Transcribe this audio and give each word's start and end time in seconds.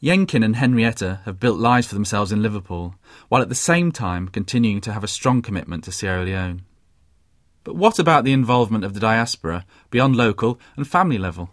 Yenkin 0.00 0.44
and 0.44 0.54
Henrietta 0.54 1.20
have 1.24 1.40
built 1.40 1.58
lives 1.58 1.88
for 1.88 1.94
themselves 1.94 2.30
in 2.30 2.40
Liverpool, 2.40 2.94
while 3.28 3.42
at 3.42 3.48
the 3.48 3.54
same 3.54 3.90
time 3.90 4.28
continuing 4.28 4.80
to 4.82 4.92
have 4.92 5.02
a 5.02 5.08
strong 5.08 5.42
commitment 5.42 5.82
to 5.84 5.92
Sierra 5.92 6.24
Leone. 6.24 6.62
But 7.64 7.74
what 7.74 7.98
about 7.98 8.24
the 8.24 8.32
involvement 8.32 8.84
of 8.84 8.94
the 8.94 9.00
diaspora 9.00 9.66
beyond 9.90 10.14
local 10.14 10.60
and 10.76 10.86
family 10.86 11.18
level? 11.18 11.50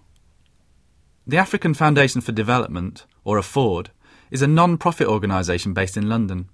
The 1.25 1.37
African 1.37 1.73
Foundation 1.73 2.21
for 2.21 2.31
Development, 2.31 3.03
or 3.23 3.39
AFFORD, 3.39 3.89
is 4.29 4.43
a 4.43 4.47
non 4.47 4.77
profit 4.77 5.07
organisation 5.07 5.73
based 5.73 5.97
in 5.97 6.07
London. 6.07 6.47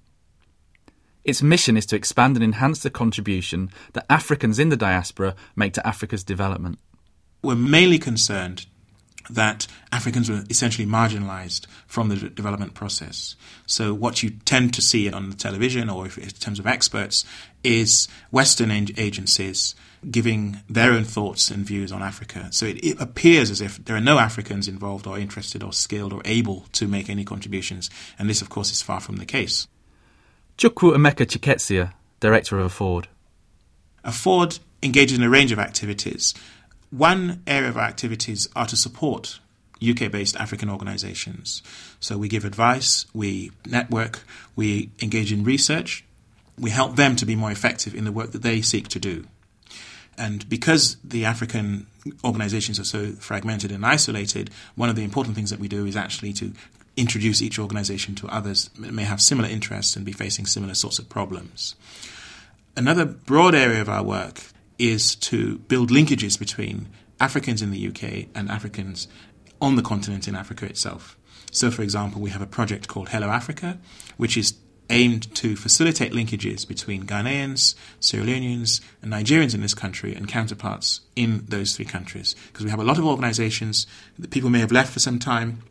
Its 1.24 1.42
mission 1.42 1.76
is 1.76 1.86
to 1.86 1.96
expand 1.96 2.36
and 2.36 2.42
enhance 2.42 2.82
the 2.82 2.90
contribution 2.90 3.70
that 3.92 4.06
Africans 4.10 4.58
in 4.58 4.70
the 4.70 4.76
diaspora 4.78 5.36
make 5.54 5.74
to 5.74 5.86
Africa's 5.86 6.24
development. 6.24 6.78
We're 7.42 7.54
mainly 7.54 7.98
concerned 7.98 8.66
that 9.34 9.66
Africans 9.90 10.30
were 10.30 10.44
essentially 10.50 10.86
marginalized 10.86 11.66
from 11.86 12.08
the 12.08 12.28
development 12.28 12.74
process. 12.74 13.34
So, 13.66 13.94
what 13.94 14.22
you 14.22 14.30
tend 14.30 14.74
to 14.74 14.82
see 14.82 15.10
on 15.10 15.30
the 15.30 15.36
television 15.36 15.88
or 15.90 16.06
in 16.06 16.28
terms 16.30 16.58
of 16.58 16.66
experts 16.66 17.24
is 17.62 18.08
Western 18.30 18.70
agencies 18.70 19.74
giving 20.10 20.60
their 20.68 20.92
own 20.92 21.04
thoughts 21.04 21.50
and 21.50 21.64
views 21.64 21.92
on 21.92 22.02
Africa. 22.02 22.48
So, 22.50 22.66
it, 22.66 22.84
it, 22.84 23.00
appears 23.00 23.50
as 23.50 23.60
if 23.60 23.84
there 23.84 23.96
are 23.96 24.00
no 24.00 24.18
Africans 24.18 24.68
involved 24.68 25.06
or 25.06 25.18
interested 25.18 25.62
or 25.62 25.72
skilled 25.72 26.12
or 26.12 26.22
able 26.24 26.66
to 26.72 26.88
make 26.88 27.08
any 27.08 27.24
contributions. 27.24 27.90
And 28.18 28.28
this, 28.28 28.42
of 28.42 28.48
course, 28.48 28.70
is 28.70 28.82
far 28.82 29.00
from 29.00 29.16
the 29.16 29.26
case. 29.26 29.66
Chukwu 30.58 30.94
Emeka 30.94 31.26
Chikezie, 31.26 31.92
director 32.20 32.58
of 32.58 32.72
AFFORD. 32.72 33.06
AFFORD 34.04 34.58
engages 34.82 35.18
in 35.18 35.24
a 35.24 35.30
range 35.30 35.52
of 35.52 35.58
activities 35.58 36.34
one 36.92 37.42
area 37.46 37.70
of 37.70 37.76
our 37.76 37.84
activities 37.84 38.48
are 38.54 38.66
to 38.66 38.76
support 38.76 39.40
UK 39.82 40.12
based 40.12 40.36
African 40.36 40.68
organizations. 40.68 41.62
So 41.98 42.18
we 42.18 42.28
give 42.28 42.44
advice, 42.44 43.06
we 43.14 43.50
network, 43.66 44.20
we 44.54 44.90
engage 45.00 45.32
in 45.32 45.42
research, 45.42 46.04
we 46.58 46.70
help 46.70 46.96
them 46.96 47.16
to 47.16 47.26
be 47.26 47.34
more 47.34 47.50
effective 47.50 47.94
in 47.94 48.04
the 48.04 48.12
work 48.12 48.32
that 48.32 48.42
they 48.42 48.60
seek 48.60 48.88
to 48.88 48.98
do. 48.98 49.24
And 50.18 50.46
because 50.50 50.98
the 51.02 51.24
African 51.24 51.86
organizations 52.22 52.78
are 52.78 52.84
so 52.84 53.12
fragmented 53.12 53.72
and 53.72 53.86
isolated, 53.86 54.50
one 54.76 54.90
of 54.90 54.94
the 54.94 55.04
important 55.04 55.34
things 55.34 55.48
that 55.48 55.58
we 55.58 55.68
do 55.68 55.86
is 55.86 55.96
actually 55.96 56.34
to 56.34 56.52
introduce 56.94 57.40
each 57.40 57.58
organization 57.58 58.14
to 58.16 58.28
others 58.28 58.68
that 58.78 58.92
may 58.92 59.04
have 59.04 59.22
similar 59.22 59.48
interests 59.48 59.96
and 59.96 60.04
be 60.04 60.12
facing 60.12 60.44
similar 60.44 60.74
sorts 60.74 60.98
of 60.98 61.08
problems. 61.08 61.74
Another 62.76 63.06
broad 63.06 63.54
area 63.54 63.80
of 63.80 63.88
our 63.88 64.02
work 64.02 64.42
is 64.78 65.14
to 65.16 65.58
build 65.58 65.90
linkages 65.90 66.38
between 66.38 66.88
Africans 67.20 67.62
in 67.62 67.70
the 67.70 67.88
UK 67.88 68.28
and 68.34 68.50
Africans 68.50 69.08
on 69.60 69.76
the 69.76 69.82
continent 69.82 70.26
in 70.26 70.34
Africa 70.34 70.66
itself. 70.66 71.16
So, 71.50 71.70
for 71.70 71.82
example, 71.82 72.20
we 72.20 72.30
have 72.30 72.42
a 72.42 72.46
project 72.46 72.88
called 72.88 73.10
Hello 73.10 73.28
Africa, 73.28 73.78
which 74.16 74.36
is 74.36 74.54
aimed 74.90 75.34
to 75.34 75.56
facilitate 75.56 76.12
linkages 76.12 76.66
between 76.66 77.04
Ghanaians, 77.04 77.74
Sierra 78.00 78.26
Leoneans, 78.26 78.80
and 79.00 79.12
Nigerians 79.12 79.54
in 79.54 79.60
this 79.60 79.74
country 79.74 80.14
and 80.14 80.28
counterparts 80.28 81.00
in 81.16 81.44
those 81.48 81.76
three 81.76 81.84
countries. 81.84 82.34
Because 82.48 82.64
we 82.64 82.70
have 82.70 82.80
a 82.80 82.84
lot 82.84 82.98
of 82.98 83.06
organizations 83.06 83.86
that 84.18 84.30
people 84.30 84.50
may 84.50 84.60
have 84.60 84.72
left 84.72 84.92
for 84.92 84.98
some 84.98 85.18
time 85.18 85.62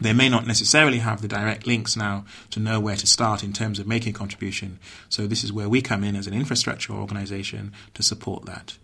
they 0.00 0.12
may 0.12 0.28
not 0.28 0.46
necessarily 0.46 0.98
have 0.98 1.20
the 1.20 1.28
direct 1.28 1.66
links 1.66 1.96
now 1.96 2.24
to 2.50 2.60
know 2.60 2.80
where 2.80 2.96
to 2.96 3.06
start 3.06 3.44
in 3.44 3.52
terms 3.52 3.78
of 3.78 3.86
making 3.86 4.14
contribution. 4.14 4.78
So 5.08 5.26
this 5.26 5.44
is 5.44 5.52
where 5.52 5.68
we 5.68 5.82
come 5.82 6.02
in 6.02 6.16
as 6.16 6.26
an 6.26 6.34
infrastructure 6.34 6.92
organization 6.92 7.72
to 7.94 8.02
support 8.02 8.46
that. 8.46 8.76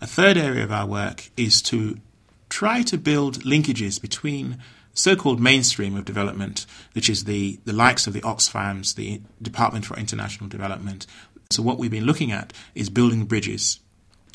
A 0.00 0.06
third 0.06 0.36
area 0.36 0.64
of 0.64 0.72
our 0.72 0.86
work 0.86 1.30
is 1.36 1.62
to 1.62 1.98
try 2.48 2.82
to 2.82 2.98
build 2.98 3.44
linkages 3.44 4.00
between 4.00 4.58
so-called 4.94 5.40
mainstream 5.40 5.96
of 5.96 6.04
development, 6.04 6.66
which 6.92 7.08
is 7.08 7.24
the, 7.24 7.58
the 7.64 7.72
likes 7.72 8.06
of 8.06 8.12
the 8.12 8.20
Oxfams, 8.22 8.94
the 8.94 9.20
Department 9.40 9.86
for 9.86 9.96
International 9.96 10.48
Development. 10.48 11.06
So 11.50 11.62
what 11.62 11.78
we've 11.78 11.90
been 11.90 12.04
looking 12.04 12.32
at 12.32 12.52
is 12.74 12.90
building 12.90 13.24
bridges 13.24 13.80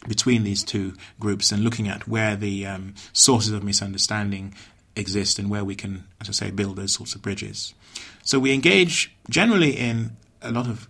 between 0.08 0.44
these 0.44 0.64
two 0.64 0.94
groups 1.20 1.52
and 1.52 1.64
looking 1.64 1.88
at 1.88 2.08
where 2.08 2.36
the 2.36 2.66
um, 2.66 2.94
sources 3.14 3.52
of 3.52 3.64
misunderstanding 3.64 4.54
exist 4.96 5.40
and 5.40 5.50
where 5.50 5.64
we 5.64 5.76
can, 5.76 6.06
as 6.22 6.30
I 6.30 6.32
say, 6.32 6.52
build 6.52 6.76
those 6.76 6.94
sorts 6.94 7.16
of 7.16 7.22
bridges. 7.22 7.74
So 8.24 8.40
we 8.40 8.54
engage 8.54 9.16
generally 9.30 9.72
in 9.72 10.16
a 10.42 10.52
lot 10.52 10.68
of 10.68 10.88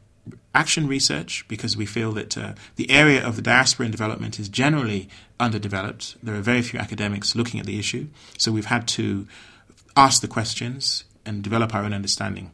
action 0.56 0.88
research 0.88 1.46
because 1.48 1.76
we 1.76 1.86
feel 1.86 2.12
that 2.14 2.38
uh, 2.38 2.54
the 2.76 2.90
area 2.90 3.26
of 3.26 3.36
the 3.36 3.42
diaspora 3.42 3.86
in 3.86 3.92
development 3.92 4.40
is 4.40 4.50
generally 4.50 5.10
underdeveloped. 5.40 6.16
There 6.24 6.36
are 6.36 6.42
very 6.42 6.62
few 6.62 6.80
academics 6.80 7.36
looking 7.36 7.60
at 7.60 7.66
the 7.66 7.80
issue, 7.80 8.08
so 8.38 8.52
we've 8.52 8.66
had 8.66 8.88
to 8.90 9.28
ask 9.96 10.22
the 10.22 10.28
questions 10.28 11.04
and 11.26 11.44
develop 11.44 11.74
our 11.74 11.84
own 11.84 11.94
understanding. 11.94 12.52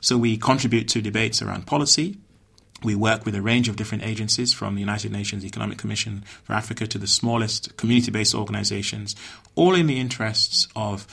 So 0.00 0.16
we 0.16 0.36
contribute 0.36 0.88
to 0.88 1.02
debates 1.02 1.42
around 1.42 1.66
policy, 1.66 2.18
we 2.82 2.94
work 2.94 3.24
with 3.24 3.34
a 3.34 3.42
range 3.42 3.68
of 3.68 3.76
different 3.76 4.04
agencies 4.04 4.52
from 4.52 4.74
the 4.74 4.80
United 4.80 5.12
Nations 5.12 5.44
Economic 5.44 5.78
Commission 5.78 6.24
for 6.42 6.52
Africa 6.54 6.86
to 6.86 6.98
the 6.98 7.06
smallest 7.06 7.76
community 7.76 8.10
based 8.10 8.34
organizations, 8.34 9.14
all 9.54 9.74
in 9.74 9.86
the 9.86 9.98
interests 9.98 10.68
of 10.74 11.06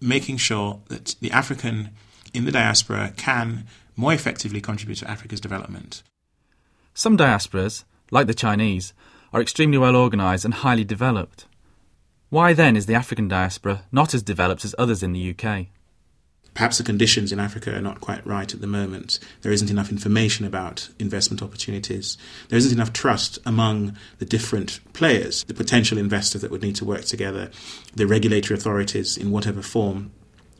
making 0.00 0.36
sure 0.36 0.80
that 0.88 1.14
the 1.20 1.30
African 1.30 1.90
in 2.34 2.44
the 2.44 2.52
diaspora 2.52 3.12
can 3.16 3.66
more 3.96 4.12
effectively 4.12 4.60
contribute 4.60 4.98
to 4.98 5.10
Africa's 5.10 5.40
development. 5.40 6.02
Some 6.94 7.16
diasporas, 7.16 7.84
like 8.10 8.26
the 8.26 8.34
Chinese, 8.34 8.92
are 9.32 9.40
extremely 9.40 9.78
well 9.78 9.96
organised 9.96 10.44
and 10.44 10.54
highly 10.54 10.84
developed. 10.84 11.46
Why 12.28 12.52
then 12.52 12.76
is 12.76 12.86
the 12.86 12.94
African 12.94 13.28
diaspora 13.28 13.84
not 13.92 14.14
as 14.14 14.22
developed 14.22 14.64
as 14.64 14.74
others 14.78 15.02
in 15.02 15.12
the 15.12 15.30
UK? 15.30 15.66
Perhaps 16.54 16.78
the 16.78 16.84
conditions 16.84 17.32
in 17.32 17.40
Africa 17.40 17.74
are 17.74 17.80
not 17.80 18.00
quite 18.00 18.26
right 18.26 18.52
at 18.52 18.60
the 18.60 18.66
moment. 18.66 19.18
There 19.42 19.52
isn't 19.52 19.70
enough 19.70 19.90
information 19.90 20.46
about 20.46 20.88
investment 20.98 21.42
opportunities. 21.42 22.18
There 22.48 22.58
isn't 22.58 22.72
enough 22.72 22.92
trust 22.92 23.38
among 23.46 23.96
the 24.18 24.26
different 24.26 24.80
players, 24.92 25.44
the 25.44 25.54
potential 25.54 25.98
investors 25.98 26.42
that 26.42 26.50
would 26.50 26.62
need 26.62 26.76
to 26.76 26.84
work 26.84 27.04
together, 27.04 27.50
the 27.94 28.06
regulatory 28.06 28.58
authorities 28.58 29.16
in 29.16 29.30
whatever 29.30 29.62
form 29.62 30.12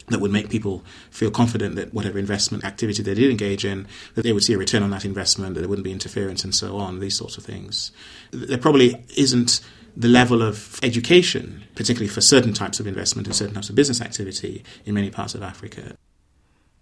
that 0.08 0.20
would 0.20 0.32
make 0.32 0.50
people 0.50 0.84
feel 1.10 1.30
confident 1.30 1.76
that 1.76 1.94
whatever 1.94 2.18
investment 2.18 2.64
activity 2.64 3.02
they 3.02 3.14
did 3.14 3.30
engage 3.30 3.64
in, 3.64 3.86
that 4.14 4.22
they 4.22 4.32
would 4.32 4.42
see 4.42 4.52
a 4.52 4.58
return 4.58 4.82
on 4.82 4.90
that 4.90 5.04
investment, 5.04 5.54
that 5.54 5.60
there 5.60 5.68
wouldn't 5.68 5.84
be 5.84 5.92
interference 5.92 6.44
and 6.44 6.54
so 6.54 6.76
on, 6.76 6.98
these 6.98 7.16
sorts 7.16 7.36
of 7.36 7.44
things. 7.44 7.92
There 8.30 8.58
probably 8.58 9.04
isn't 9.16 9.60
the 9.96 10.08
level 10.08 10.42
of 10.42 10.78
education, 10.82 11.64
particularly 11.74 12.08
for 12.08 12.20
certain 12.20 12.52
types 12.52 12.80
of 12.80 12.86
investment 12.86 13.26
and 13.26 13.36
certain 13.36 13.54
types 13.54 13.68
of 13.68 13.74
business 13.74 14.00
activity 14.00 14.64
in 14.84 14.94
many 14.94 15.10
parts 15.10 15.34
of 15.34 15.42
Africa. 15.42 15.96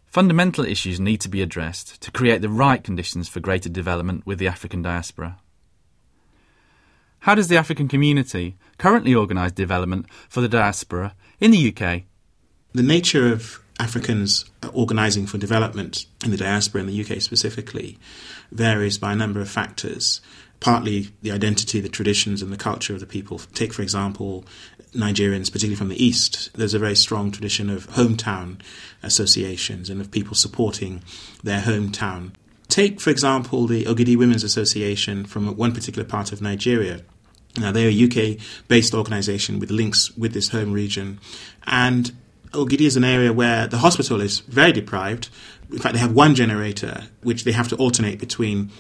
Fundamental 0.07 0.65
issues 0.65 0.99
need 0.99 1.21
to 1.21 1.29
be 1.29 1.43
addressed 1.43 2.01
to 2.03 2.11
create 2.11 2.43
the 2.43 2.49
right 2.49 2.83
conditions 2.83 3.29
for 3.29 3.41
greater 3.41 3.69
development 3.69 4.27
with 4.27 4.39
the 4.39 4.49
African 4.49 4.83
diaspora. 4.83 5.39
How 7.21 7.35
does 7.35 7.49
the 7.49 7.57
African 7.57 7.87
community 7.87 8.57
currently 8.79 9.15
organise 9.15 9.53
development 9.53 10.07
for 10.29 10.41
the 10.41 10.49
diaspora 10.49 11.15
in 11.39 11.51
the 11.51 11.69
UK? 11.69 12.03
The 12.73 12.83
nature 12.83 13.33
of 13.33 13.63
Africans 13.79 14.45
organising 14.73 15.27
for 15.27 15.39
development 15.39 16.07
in 16.25 16.31
the 16.31 16.37
diaspora 16.37 16.81
in 16.81 16.87
the 16.87 17.01
UK 17.05 17.21
specifically 17.21 17.99
varies 18.51 18.99
by 18.99 19.13
a 19.13 19.17
number 19.17 19.41
of 19.41 19.49
factors 19.49 20.21
partly 20.61 21.09
the 21.23 21.33
identity, 21.33 21.81
the 21.81 21.89
traditions, 21.89 22.43
and 22.43 22.53
the 22.53 22.57
culture 22.57 22.95
of 22.95 23.01
the 23.01 23.07
people. 23.07 23.39
Take, 23.55 23.73
for 23.73 23.83
example, 23.83 24.45
Nigerians, 24.95 25.51
particularly 25.51 25.77
from 25.77 25.89
the 25.89 26.03
East. 26.03 26.51
There's 26.55 26.75
a 26.75 26.79
very 26.79 26.97
strong 26.97 27.31
tradition 27.31 27.71
of 27.71 27.89
hometown 27.91 28.61
associations 29.03 29.89
and 29.89 30.01
of 30.01 30.11
people 30.11 30.35
supporting 30.35 31.03
their 31.43 31.61
hometown. 31.61 32.33
Take, 32.69 33.01
for 33.01 33.11
example, 33.11 33.67
the 33.67 33.85
Ogidi 33.85 34.17
Women's 34.17 34.45
Association 34.45 35.25
from 35.25 35.57
one 35.57 35.73
particular 35.73 36.07
part 36.07 36.33
of 36.33 36.43
Nigeria. 36.43 37.03
Now, 37.59 37.73
they're 37.73 37.89
a 37.91 38.05
UK 38.05 38.39
based 38.69 38.95
organization 38.95 39.59
with 39.59 39.71
links 39.71 40.17
with 40.17 40.35
this 40.35 40.51
home 40.51 40.73
region. 40.73 41.19
And 41.67 42.13
Ogidi 42.53 42.83
is 42.83 42.97
an 42.97 43.05
area 43.05 43.33
where 43.33 43.67
the 43.67 43.79
hospital 43.79 44.21
is 44.21 44.41
very 44.41 44.73
deprived. 44.73 45.29
In 45.71 45.79
fact, 45.79 45.95
they 45.95 46.01
have 46.01 46.13
one 46.13 46.35
generator, 46.35 47.05
which 47.23 47.45
they 47.45 47.53
have 47.53 47.69
to 47.69 47.77
alternate 47.77 48.19
between 48.19 48.71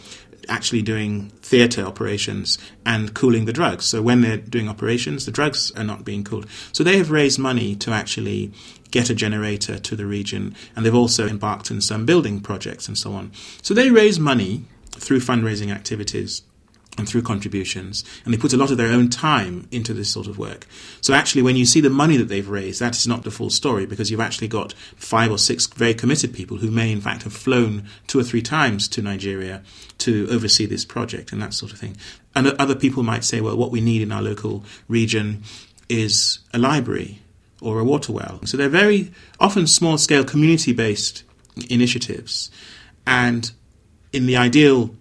actually 0.48 0.82
doing 0.82 1.30
theatre 1.42 1.84
operations 1.84 2.58
and 2.84 3.14
cooling 3.14 3.44
the 3.44 3.52
drugs. 3.52 3.84
So 3.84 4.02
when 4.02 4.20
they're 4.20 4.36
doing 4.36 4.68
operations, 4.68 5.26
the 5.26 5.32
drugs 5.32 5.72
are 5.76 5.84
not 5.84 6.04
being 6.04 6.24
cooled. 6.24 6.46
So 6.72 6.84
they 6.84 6.98
have 6.98 7.10
raised 7.10 7.38
money 7.38 7.74
to 7.76 7.92
actually 7.92 8.52
get 8.90 9.10
a 9.10 9.14
generator 9.14 9.78
to 9.78 9.96
the 9.96 10.06
region, 10.06 10.54
and 10.74 10.84
they've 10.84 10.94
also 10.94 11.28
embarked 11.28 11.70
in 11.70 11.80
some 11.80 12.04
building 12.04 12.40
projects 12.40 12.88
and 12.88 12.98
so 12.98 13.12
on. 13.12 13.32
So 13.62 13.74
they 13.74 13.90
raise 13.90 14.18
money 14.18 14.64
through 14.92 15.20
fundraising 15.20 15.72
activities 15.72 16.42
and 16.98 17.08
through 17.08 17.22
contributions, 17.22 18.04
and 18.24 18.34
they 18.34 18.38
put 18.38 18.52
a 18.52 18.56
lot 18.56 18.70
of 18.70 18.76
their 18.76 18.92
own 18.92 19.08
time 19.08 19.66
into 19.70 19.94
this 19.94 20.10
sort 20.10 20.26
of 20.26 20.38
work. 20.38 20.66
So 21.00 21.14
actually, 21.14 21.42
when 21.42 21.56
you 21.56 21.64
see 21.64 21.80
the 21.80 21.88
money 21.88 22.16
that 22.16 22.28
they've 22.28 22.48
raised, 22.48 22.80
that 22.80 22.96
is 22.96 23.06
not 23.06 23.22
the 23.22 23.30
full 23.30 23.50
story 23.50 23.86
because 23.86 24.10
you've 24.10 24.20
actually 24.20 24.48
got 24.48 24.72
five 24.96 25.30
or 25.30 25.38
six 25.38 25.66
very 25.66 25.94
committed 25.94 26.34
people 26.34 26.58
who 26.58 26.70
may, 26.70 26.90
in 26.90 27.00
fact, 27.00 27.22
have 27.22 27.32
flown 27.32 27.84
two 28.06 28.18
or 28.18 28.24
three 28.24 28.42
times 28.42 28.88
to 28.88 29.02
Nigeria 29.02 29.62
to 29.98 30.28
oversee 30.30 30.66
this 30.66 30.84
project 30.84 31.32
and 31.32 31.40
that 31.40 31.54
sort 31.54 31.72
of 31.72 31.78
thing. 31.78 31.96
And 32.34 32.48
other 32.48 32.74
people 32.74 33.02
might 33.02 33.24
say, 33.24 33.40
well, 33.40 33.56
what 33.56 33.70
we 33.70 33.80
need 33.80 34.02
in 34.02 34.12
our 34.12 34.22
local 34.22 34.64
region 34.88 35.42
is 35.88 36.40
a 36.52 36.58
library 36.58 37.20
or 37.60 37.78
a 37.78 37.84
water 37.84 38.12
well. 38.12 38.40
So 38.44 38.56
they're 38.56 38.68
very 38.68 39.12
often 39.38 39.66
small 39.66 39.98
scale 39.98 40.24
community 40.24 40.72
based 40.72 41.24
initiatives. 41.68 42.50
And 43.06 43.50
in 44.12 44.26
the 44.26 44.36
ideal 44.36 44.94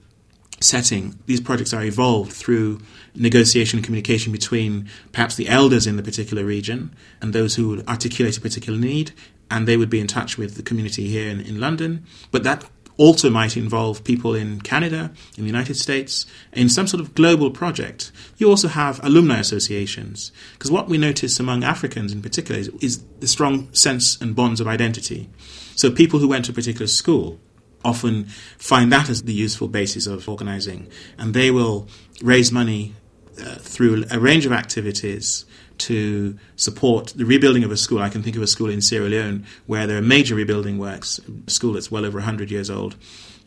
setting, 0.61 1.17
these 1.25 1.41
projects 1.41 1.73
are 1.73 1.83
evolved 1.83 2.31
through 2.33 2.79
negotiation 3.15 3.79
and 3.79 3.85
communication 3.85 4.31
between 4.31 4.89
perhaps 5.11 5.35
the 5.35 5.47
elders 5.47 5.87
in 5.87 5.95
the 5.95 6.03
particular 6.03 6.43
region 6.43 6.95
and 7.21 7.33
those 7.33 7.55
who 7.55 7.69
would 7.69 7.87
articulate 7.87 8.37
a 8.37 8.41
particular 8.41 8.77
need, 8.77 9.11
and 9.49 9.67
they 9.67 9.77
would 9.77 9.89
be 9.89 9.99
in 9.99 10.07
touch 10.07 10.37
with 10.37 10.55
the 10.55 10.63
community 10.63 11.07
here 11.07 11.29
in, 11.29 11.39
in 11.39 11.59
London. 11.59 12.05
But 12.31 12.43
that 12.43 12.69
also 12.97 13.29
might 13.29 13.55
involve 13.55 14.03
people 14.03 14.35
in 14.35 14.59
Canada, 14.59 15.11
in 15.37 15.43
the 15.43 15.49
United 15.49 15.75
States, 15.75 16.25
in 16.51 16.67
some 16.67 16.85
sort 16.85 16.99
of 16.99 17.15
global 17.15 17.49
project. 17.49 18.11
You 18.37 18.49
also 18.49 18.67
have 18.67 19.01
alumni 19.03 19.39
associations, 19.39 20.33
because 20.53 20.69
what 20.69 20.89
we 20.89 20.97
notice 20.97 21.39
among 21.39 21.63
Africans 21.63 22.11
in 22.11 22.21
particular 22.21 22.59
is, 22.59 22.67
is 22.81 23.03
the 23.21 23.27
strong 23.27 23.73
sense 23.73 24.19
and 24.21 24.35
bonds 24.35 24.59
of 24.59 24.67
identity. 24.67 25.29
So 25.75 25.89
people 25.89 26.19
who 26.19 26.27
went 26.27 26.45
to 26.45 26.51
a 26.51 26.55
particular 26.55 26.87
school 26.87 27.39
often 27.83 28.25
find 28.57 28.91
that 28.91 29.09
as 29.09 29.23
the 29.23 29.33
useful 29.33 29.67
basis 29.67 30.07
of 30.07 30.27
organizing, 30.27 30.87
and 31.17 31.33
they 31.33 31.51
will 31.51 31.87
raise 32.21 32.51
money 32.51 32.93
uh, 33.41 33.55
through 33.55 34.03
a 34.11 34.19
range 34.19 34.45
of 34.45 34.51
activities 34.51 35.45
to 35.77 36.37
support 36.57 37.13
the 37.15 37.25
rebuilding 37.25 37.63
of 37.63 37.71
a 37.71 37.77
school. 37.77 37.99
I 37.99 38.09
can 38.09 38.21
think 38.21 38.35
of 38.35 38.41
a 38.41 38.47
school 38.47 38.69
in 38.69 38.81
Sierra 38.81 39.07
Leone 39.07 39.45
where 39.65 39.87
there 39.87 39.97
are 39.97 40.01
major 40.01 40.35
rebuilding 40.35 40.77
works, 40.77 41.19
a 41.47 41.49
school 41.49 41.73
that's 41.73 41.89
well 41.89 42.05
over 42.05 42.17
100 42.17 42.51
years 42.51 42.69
old. 42.69 42.95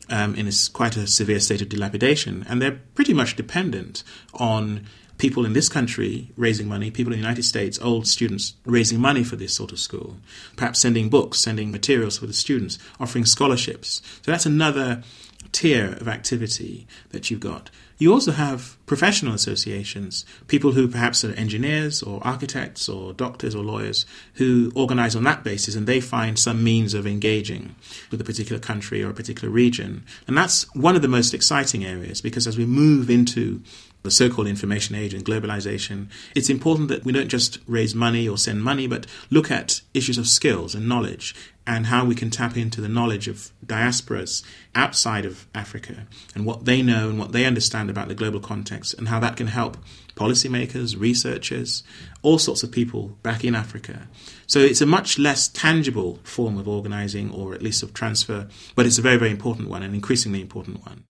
Um, 0.09 0.35
in 0.35 0.49
a, 0.49 0.53
quite 0.73 0.97
a 0.97 1.07
severe 1.07 1.39
state 1.39 1.63
of 1.63 1.69
dilapidation, 1.69 2.45
and 2.49 2.61
they're 2.61 2.81
pretty 2.95 3.15
much 3.15 3.37
dependent 3.37 4.03
on 4.35 4.87
people 5.23 5.47
in 5.47 5.53
this 5.53 5.69
country 5.69 6.33
raising 6.37 6.67
money, 6.67 6.91
people 6.91 7.13
in 7.13 7.21
the 7.21 7.25
United 7.25 7.45
States, 7.45 7.79
old 7.81 8.09
students 8.09 8.55
raising 8.65 8.99
money 8.99 9.23
for 9.23 9.37
this 9.37 9.55
sort 9.55 9.71
of 9.71 9.79
school, 9.79 10.17
perhaps 10.57 10.81
sending 10.81 11.09
books, 11.09 11.39
sending 11.39 11.71
materials 11.71 12.19
for 12.19 12.27
the 12.27 12.33
students, 12.33 12.77
offering 12.99 13.25
scholarships. 13.25 14.03
So 14.23 14.33
that's 14.33 14.47
another 14.47 15.05
tier 15.53 15.93
of 16.01 16.09
activity 16.09 16.89
that 17.11 17.31
you've 17.31 17.39
got. 17.39 17.71
You 17.99 18.13
also 18.13 18.33
have 18.33 18.77
professional 18.87 19.33
associations, 19.33 20.25
people 20.49 20.73
who 20.73 20.89
perhaps 20.89 21.25
are 21.25 21.33
engineers 21.35 22.03
or 22.03 22.21
architects 22.27 22.89
or 22.89 23.13
doctors 23.13 23.55
or 23.55 23.63
lawyers 23.63 24.07
who 24.35 24.73
organize 24.75 25.15
on 25.15 25.23
that 25.23 25.45
basis 25.45 25.77
and 25.77 25.87
they 25.87 26.01
find 26.01 26.37
some 26.37 26.65
means 26.65 26.95
of 26.95 27.07
engaging 27.07 27.77
with 28.11 28.21
a 28.21 28.25
particular 28.25 28.59
country 28.59 29.05
or 29.05 29.11
a 29.11 29.15
particular 29.15 29.55
region. 29.55 30.05
And 30.27 30.37
that's 30.37 30.65
one 30.75 30.97
of 30.97 31.03
the 31.03 31.07
most 31.07 31.33
exciting 31.33 31.85
areas 31.85 32.21
because 32.21 32.49
as 32.49 32.59
we 32.59 32.67
move 32.67 33.09
into 33.09 33.63
the 34.03 34.11
so 34.11 34.29
called 34.29 34.49
information 34.49 34.95
age 34.95 35.15
and 35.15 35.25
globalization, 35.25 36.09
it's 36.35 36.51
important 36.51 36.89
that 36.89 37.05
we 37.05 37.13
don't 37.13 37.29
just 37.29 37.59
raise 37.67 37.95
money 37.95 38.29
or 38.29 38.37
send 38.37 38.63
money, 38.63 38.87
but 38.87 39.07
look 39.31 39.51
at 39.51 39.81
issues 39.95 40.19
of 40.19 40.27
skills 40.27 40.75
and 40.75 40.89
knowledge 40.89 41.35
and 41.67 41.87
how 41.87 42.05
we 42.05 42.15
can 42.15 42.31
tap 42.31 42.57
into 42.57 42.81
the 42.81 42.89
knowledge 42.89 43.29
of 43.29 43.53
diasporas 43.65 44.43
outside 44.75 45.25
of 45.25 45.47
Africa 45.55 46.07
and 46.35 46.45
what 46.45 46.65
they 46.65 46.83
know 46.83 47.09
and 47.09 47.19
what 47.19 47.33
they 47.33 47.45
understand 47.45 47.89
about 47.89 48.09
the 48.09 48.15
global 48.15 48.41
context 48.41 48.95
and 48.95 49.09
how 49.09 49.21
that 49.21 49.37
can 49.37 49.47
help 49.47 49.77
policymakers, 50.17 50.99
researchers, 50.99 51.85
all 52.23 52.39
sorts 52.39 52.63
of 52.63 52.73
people 52.73 53.17
back 53.23 53.45
in 53.45 53.55
Africa. 53.55 54.09
So 54.47 54.59
it's 54.59 54.81
a 54.81 54.87
much 54.87 55.19
less 55.19 55.49
tangible 55.49 56.19
form 56.25 56.59
of 56.59 56.69
organizing 56.69 57.31
or 57.31 57.55
at 57.55 57.63
least 57.63 57.83
of 57.83 57.95
transfer, 57.95 58.49
but 58.75 58.85
it's 58.85 58.99
a 58.99 59.03
very, 59.03 59.17
very 59.17 59.31
important 59.31 59.69
one, 59.69 59.83
an 59.83 59.95
increasingly 59.95 60.41
important 60.41 60.85
one. 60.85 61.05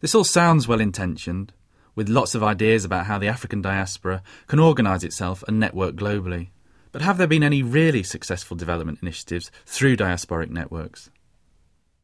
This 0.00 0.14
all 0.14 0.24
sounds 0.24 0.68
well 0.68 0.80
intentioned, 0.80 1.52
with 1.94 2.08
lots 2.08 2.34
of 2.34 2.42
ideas 2.42 2.84
about 2.84 3.06
how 3.06 3.18
the 3.18 3.28
African 3.28 3.62
diaspora 3.62 4.22
can 4.46 4.58
organise 4.58 5.02
itself 5.02 5.42
and 5.48 5.58
network 5.58 5.94
globally. 5.94 6.48
But 6.92 7.02
have 7.02 7.18
there 7.18 7.26
been 7.26 7.42
any 7.42 7.62
really 7.62 8.02
successful 8.02 8.56
development 8.56 8.98
initiatives 9.02 9.50
through 9.64 9.96
diasporic 9.96 10.50
networks? 10.50 11.10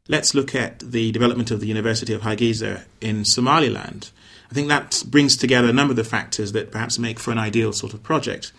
Let's 0.09 0.35
look 0.35 0.55
at 0.55 0.79
the 0.79 1.11
development 1.11 1.51
of 1.51 1.61
the 1.61 1.67
University 1.67 2.13
of 2.13 2.23
Hargeisa 2.23 2.85
in 3.01 3.25
Somaliland. 3.25 4.11
I 4.51 4.55
think 4.55 4.69
that 4.69 5.03
brings 5.09 5.37
together 5.37 5.69
a 5.69 5.73
number 5.73 5.91
of 5.91 5.97
the 5.97 6.05
factors 6.05 6.53
that 6.53 6.71
perhaps 6.71 6.99
make 6.99 7.19
for 7.19 7.33
an 7.33 7.39
ideal 7.39 7.73
sort 7.73 7.93
of 7.93 8.05
project. 8.05 8.53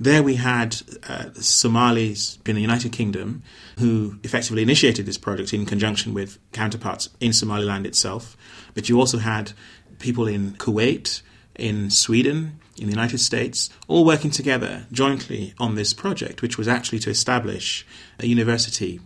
There 0.00 0.22
we 0.22 0.36
had 0.36 0.76
uh, 1.06 1.30
Somalis 1.34 2.38
in 2.46 2.54
the 2.54 2.62
United 2.62 2.92
Kingdom 2.92 3.42
who 3.78 4.18
effectively 4.24 4.62
initiated 4.62 5.04
this 5.04 5.18
project 5.18 5.52
in 5.52 5.66
conjunction 5.66 6.14
with 6.14 6.38
counterparts 6.52 7.10
in 7.20 7.32
Somaliland 7.32 7.86
itself. 7.86 8.36
But 8.72 8.88
you 8.88 8.98
also 8.98 9.18
had 9.18 9.52
people 9.98 10.26
in 10.26 10.52
Kuwait, 10.52 11.22
in 11.56 11.90
Sweden, 11.90 12.58
in 12.76 12.86
the 12.86 12.92
United 12.92 13.18
States, 13.18 13.70
all 13.86 14.04
working 14.04 14.30
together 14.30 14.86
jointly 14.90 15.54
on 15.58 15.74
this 15.74 15.92
project, 15.92 16.42
which 16.42 16.58
was 16.58 16.68
actually 16.68 16.98
to 17.00 17.10
establish 17.10 17.86
a 18.18 18.26
university. 18.26 19.00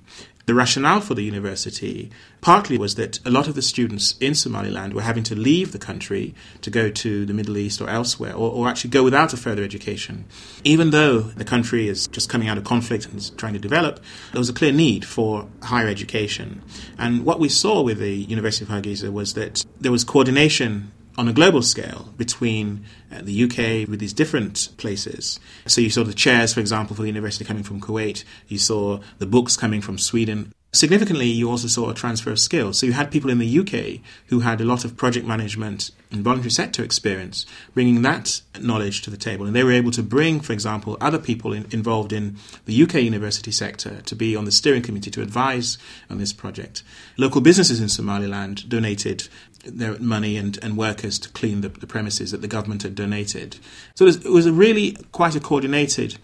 The 0.49 0.55
rationale 0.55 1.03
for 1.03 1.15
the 1.15 1.23
university 1.23 2.11
partly 2.41 2.79
was 2.79 2.95
that 2.95 3.21
a 3.27 3.31
lot 3.31 3.49
of 3.49 3.55
the 3.55 3.61
students 3.61 4.15
in 4.19 4.35
Somaliland 4.35 4.95
were 4.95 5.03
having 5.03 5.23
to 5.25 5.35
leave 5.35 5.73
the 5.73 5.79
country 5.79 6.35
to 6.63 6.71
go 6.71 6.89
to 6.91 7.27
the 7.27 7.35
Middle 7.35 7.59
East 7.59 7.83
or 7.83 7.91
elsewhere, 7.91 8.33
or, 8.33 8.51
or 8.51 8.67
actually 8.67 8.89
go 8.89 9.05
without 9.05 9.35
a 9.35 9.37
further 9.37 9.63
education. 9.63 10.25
Even 10.65 10.89
though 10.89 11.21
the 11.21 11.45
country 11.45 11.87
is 11.87 12.09
just 12.09 12.31
coming 12.31 12.49
out 12.49 12.57
of 12.57 12.65
conflict 12.65 13.05
and 13.05 13.17
is 13.17 13.29
trying 13.29 13.53
to 13.53 13.59
develop, 13.59 14.01
there 14.33 14.41
was 14.41 14.49
a 14.49 14.55
clear 14.55 14.73
need 14.73 15.05
for 15.05 15.47
higher 15.65 15.87
education. 15.87 16.63
And 16.97 17.27
what 17.27 17.39
we 17.39 17.51
saw 17.51 17.83
with 17.83 17.99
the 17.99 18.15
University 18.15 18.65
of 18.65 18.71
Hargeisa 18.71 19.13
was 19.13 19.35
that 19.35 19.67
there 19.83 19.93
was 19.93 20.03
coordination 20.03 20.93
on 21.19 21.27
a 21.27 21.33
global 21.33 21.61
scale 21.61 22.09
between 22.17 22.85
uh, 23.13 23.21
the 23.23 23.45
UK 23.45 23.89
with 23.89 23.99
these 23.99 24.13
different 24.13 24.69
places. 24.77 25.41
So 25.67 25.81
you 25.81 25.91
saw 25.91 26.05
the 26.05 26.15
chairs, 26.15 26.55
for 26.55 26.61
example, 26.61 26.95
for 26.95 27.03
the 27.03 27.09
university 27.09 27.45
coming 27.45 27.65
from 27.65 27.81
Kuwait. 27.81 28.23
You 28.47 28.59
saw 28.59 29.01
the 29.19 29.27
books 29.27 29.57
coming 29.57 29.83
from 29.83 29.99
Sweden. 29.99 30.53
Significantly, 30.73 31.27
you 31.27 31.51
also 31.51 31.67
saw 31.67 31.89
a 31.89 31.95
transfer 31.95 32.31
of 32.31 32.39
skills. 32.39 32.79
So 32.79 32.87
you 32.87 32.93
had 32.93 33.11
people 33.11 33.31
in 33.31 33.39
the 33.39 33.59
UK 33.59 34.01
who 34.27 34.41
had 34.41 34.61
a 34.61 34.65
lot 34.65 34.85
of 34.85 34.99
project 34.99 35.27
management 35.27 35.91
and 36.13 36.23
voluntary 36.23 36.51
sector 36.51 36.85
experience, 36.85 37.47
bringing 37.73 38.03
that 38.03 38.43
knowledge 38.61 39.01
to 39.03 39.11
the 39.11 39.17
table. 39.17 39.47
And 39.47 39.57
they 39.57 39.65
were 39.65 39.73
able 39.73 39.91
to 39.93 40.03
bring, 40.03 40.41
for 40.41 40.53
example, 40.53 40.99
other 41.01 41.19
people 41.19 41.55
in, 41.55 41.67
involved 41.73 42.13
in 42.13 42.37
the 42.67 42.83
UK 42.83 42.97
university 42.97 43.51
sector 43.51 44.03
to 44.03 44.15
be 44.15 44.37
on 44.37 44.45
the 44.45 44.53
steering 44.53 44.83
committee 44.83 45.11
to 45.11 45.23
advise 45.23 45.79
on 46.11 46.19
this 46.19 46.35
project. 46.35 46.83
Local 47.17 47.41
businesses 47.41 47.81
in 47.81 47.89
Somaliland 47.89 48.69
donated 48.69 49.29
their 49.69 49.99
money 49.99 50.37
and, 50.37 50.59
and 50.63 50.77
workers 50.77 51.19
to 51.21 51.29
clean 51.31 51.61
the, 51.61 51.69
the 51.69 51.87
premises 51.87 52.31
that 52.31 52.41
the 52.41 52.49
government 52.49 52.83
had 52.83 52.95
donated. 52.95 53.59
So 53.95 54.05
it 54.05 54.07
was, 54.07 54.25
it 54.25 54.33
was 54.33 54.47
a 54.47 54.53
really 54.53 54.97
quite 55.13 55.37
a 55.37 55.41
coordinated 55.41 56.19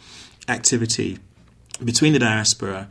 activity 0.49 1.19
between 1.83 2.13
the 2.13 2.19
diaspora 2.19 2.89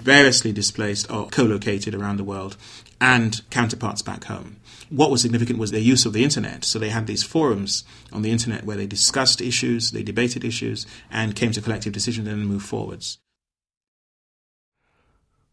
variously 0.00 0.52
displaced 0.52 1.10
or 1.10 1.28
co-located 1.28 1.94
around 1.94 2.16
the 2.16 2.24
world, 2.24 2.56
and 3.00 3.42
counterparts 3.50 4.02
back 4.02 4.24
home. 4.24 4.56
What 4.88 5.10
was 5.10 5.22
significant 5.22 5.58
was 5.58 5.70
their 5.70 5.80
use 5.80 6.04
of 6.04 6.12
the 6.12 6.24
internet. 6.24 6.64
So 6.64 6.78
they 6.78 6.88
had 6.88 7.06
these 7.06 7.22
forums 7.22 7.84
on 8.12 8.22
the 8.22 8.30
internet 8.30 8.64
where 8.64 8.76
they 8.76 8.86
discussed 8.86 9.40
issues, 9.40 9.92
they 9.92 10.02
debated 10.02 10.44
issues, 10.44 10.86
and 11.10 11.36
came 11.36 11.52
to 11.52 11.62
collective 11.62 11.92
decisions 11.92 12.28
and 12.28 12.46
moved 12.46 12.66
forwards. 12.66 13.18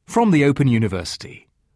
From 0.06 0.32
the 0.32 0.44
Open 0.44 0.68
University. 0.68 1.47